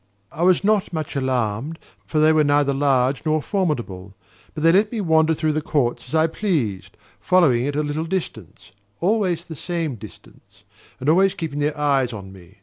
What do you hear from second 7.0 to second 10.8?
following me at a little distance always the same distance